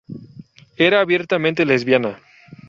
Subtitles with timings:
[0.77, 2.19] Era abiertamente lesbiana.